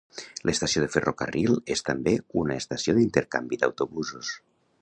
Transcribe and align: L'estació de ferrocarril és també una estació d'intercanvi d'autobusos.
L'estació 0.49 0.81
de 0.83 0.87
ferrocarril 0.95 1.53
és 1.77 1.85
també 1.91 2.15
una 2.45 2.57
estació 2.65 2.99
d'intercanvi 2.99 3.63
d'autobusos. 3.65 4.35